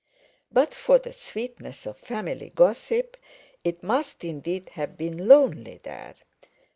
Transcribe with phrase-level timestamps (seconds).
[0.51, 3.17] But for the sweetness of family gossip,
[3.63, 6.15] it must indeed have been lonely there.